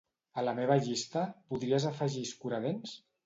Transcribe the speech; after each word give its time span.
A 0.41 0.43
la 0.45 0.53
meva 0.59 0.77
llista, 0.85 1.25
podries 1.51 1.87
afegir 1.91 2.25
escuradents? 2.31 2.99